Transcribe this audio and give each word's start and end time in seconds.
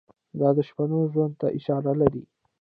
دا 0.39 0.49
د 0.57 0.59
شپنو 0.67 0.99
ژوند 1.13 1.33
ته 1.41 1.47
اشاره 1.57 1.91
لري. 2.01 2.23